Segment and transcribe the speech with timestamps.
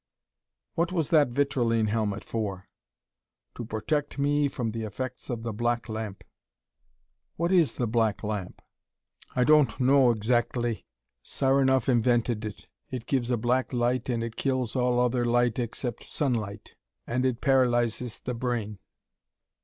[0.73, 2.67] "What was that vitrilene helmet for?"
[3.53, 6.23] "To protect me from the effects of the black lamp."
[7.35, 8.63] "What is the black lamp?"
[9.35, 10.87] "I don't know exactly.
[11.23, 12.67] Saranoff invented it.
[12.89, 16.73] It gives a black light and it kills all other light except sunlight,
[17.05, 18.79] and it paralyses the brain."